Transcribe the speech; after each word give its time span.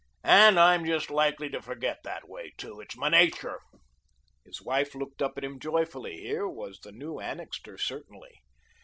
And 0.23 0.59
I'm 0.59 0.83
just 0.83 1.11
likely 1.11 1.47
to 1.51 1.61
forget 1.61 1.99
that 2.03 2.27
way, 2.27 2.55
too. 2.57 2.79
It's 2.81 2.97
my 2.97 3.07
nature." 3.09 3.59
His 4.43 4.59
wife 4.59 4.95
looked 4.95 5.21
up 5.21 5.37
at 5.37 5.43
him 5.43 5.59
joyfully. 5.59 6.17
Here 6.21 6.47
was 6.47 6.79
the 6.79 6.91
new 6.91 7.19
Annixter, 7.19 7.77
certainly. 7.77 8.41